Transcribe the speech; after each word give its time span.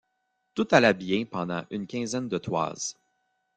Tout 0.55 0.67
alla 0.71 0.93
bien 0.93 1.25
pendant 1.25 1.63
une 1.69 1.85
quinzaine 1.85 2.27
de 2.27 2.39
toises. 2.39 2.97